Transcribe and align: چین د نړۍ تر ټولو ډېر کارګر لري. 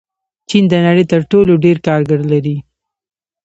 چین 0.49 0.63
د 0.69 0.73
نړۍ 0.85 1.05
تر 1.11 1.21
ټولو 1.31 1.53
ډېر 1.65 1.77
کارګر 1.87 2.19
لري. 2.31 2.55